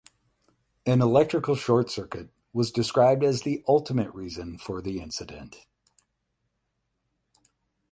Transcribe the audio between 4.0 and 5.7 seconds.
reason for the incident.